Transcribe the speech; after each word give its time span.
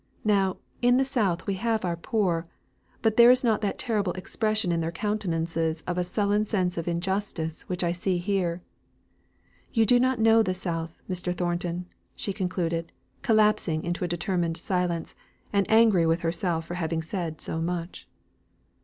Now, 0.25 0.57
in 0.81 0.97
the 0.97 1.05
South 1.05 1.45
we 1.45 1.53
have 1.61 1.85
our 1.85 1.95
poor, 1.95 2.43
but 3.03 3.17
there 3.17 3.29
is 3.29 3.43
not 3.43 3.61
that 3.61 3.77
terrible 3.77 4.13
expression 4.13 4.71
in 4.71 4.79
their 4.79 4.91
countenances 4.91 5.83
of 5.85 5.95
a 5.99 6.03
sullen 6.03 6.43
sense 6.43 6.75
of 6.75 6.87
injustice 6.87 7.69
which 7.69 7.83
I 7.83 7.91
see 7.91 8.17
here. 8.17 8.63
You 9.71 9.85
do 9.85 9.99
not 9.99 10.17
know 10.17 10.41
the 10.41 10.55
South, 10.55 11.03
Mr. 11.07 11.35
Thornton," 11.35 11.85
she 12.15 12.33
concluded, 12.33 12.91
collapsing 13.21 13.83
into 13.83 14.03
a 14.03 14.07
determined 14.07 14.57
silence, 14.57 15.13
and 15.53 15.69
angry 15.69 16.07
with 16.07 16.21
herself 16.21 16.65
for 16.65 16.73
having 16.73 17.03
said 17.03 17.39
so 17.39 17.61
much. 17.61 18.07